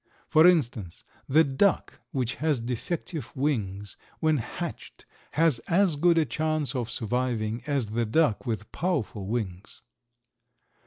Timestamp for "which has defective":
2.11-3.31